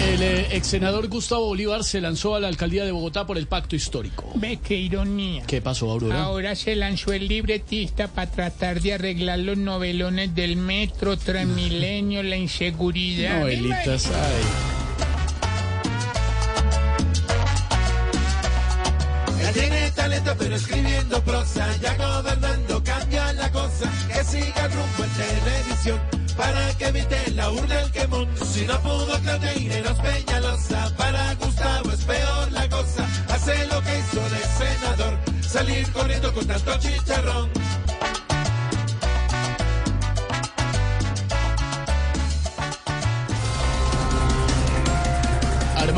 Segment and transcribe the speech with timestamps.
[0.00, 3.46] El eh, ex senador Gustavo Bolívar se lanzó a la alcaldía de Bogotá por el
[3.46, 4.30] pacto histórico.
[4.36, 5.44] Ve qué ironía.
[5.46, 6.22] ¿Qué pasó, Aurora?
[6.22, 12.36] Ahora se lanzó el libretista para tratar de arreglar los novelones del metro, Transmilenio, la
[12.36, 13.40] inseguridad.
[13.40, 14.76] Novelitas, ay.
[19.46, 21.96] Él tiene talento pero escribiendo prosa, ya
[27.08, 32.52] que evite la urna el quemón, si no pudo Claudeireros Peñalosa, para Gustavo es peor
[32.52, 37.67] la cosa, hace lo que hizo de senador, salir corriendo con tanto chicharrón.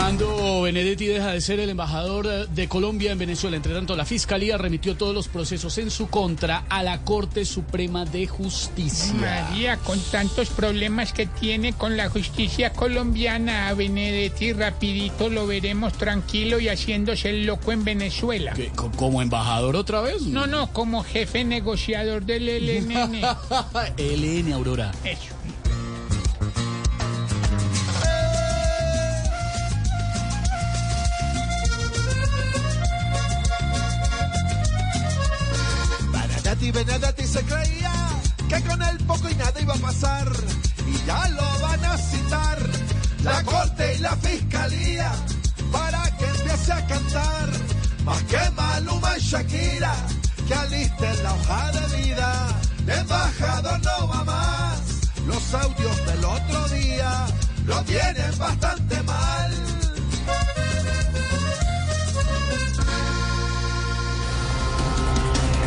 [0.00, 3.58] Armando Benedetti deja de ser el embajador de Colombia en Venezuela.
[3.58, 8.06] Entre tanto, la Fiscalía remitió todos los procesos en su contra a la Corte Suprema
[8.06, 9.12] de Justicia.
[9.12, 15.92] María, con tantos problemas que tiene con la justicia colombiana, a Benedetti rapidito lo veremos
[15.92, 18.54] tranquilo y haciéndose el loco en Venezuela.
[18.54, 20.22] ¿Qué, co- ¿Como embajador otra vez?
[20.22, 23.20] No, no, como jefe negociador del LNN.
[23.98, 24.92] LN Aurora.
[25.04, 25.34] Eso.
[36.60, 37.92] Benedetti, Benedetti se creía
[38.48, 40.30] que con él poco y nada iba a pasar.
[40.86, 42.58] Y ya lo van a citar
[43.24, 45.12] la corte y la fiscalía
[45.72, 47.48] para que empiece a cantar.
[48.04, 49.94] Más que Maluma y Shakira,
[50.46, 52.60] que alisten la hoja de vida.
[52.84, 54.80] De embajador no va más.
[55.26, 57.26] Los audios del otro día
[57.66, 58.79] lo tienen bastante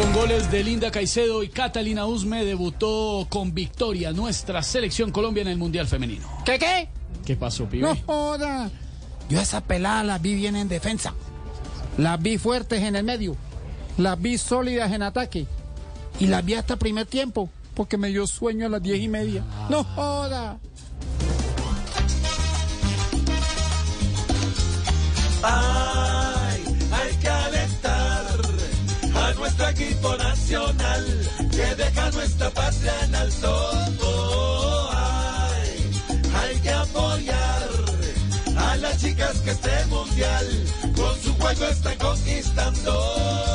[0.00, 5.48] Con goles de Linda Caicedo y Catalina Usme debutó con victoria nuestra selección Colombia en
[5.48, 6.26] el Mundial Femenino.
[6.42, 6.88] ¿Qué qué?
[7.26, 7.82] ¿Qué pasó, pibe?
[7.82, 8.70] No joda.
[9.28, 11.12] Yo esa pelada la vi bien en defensa.
[11.98, 13.36] Las vi fuertes en el medio.
[13.98, 15.46] Las vi sólidas en ataque.
[16.18, 17.50] Y las vi hasta primer tiempo.
[17.74, 19.44] Porque me dio sueño a las diez y media.
[19.68, 20.58] No joda.
[30.08, 31.04] Nacional
[31.50, 34.90] que deja nuestra patria en alto.
[34.92, 35.90] Ay,
[36.34, 37.68] hay que apoyar
[38.56, 40.46] a las chicas que este mundial
[40.96, 43.49] con su juego están conquistando.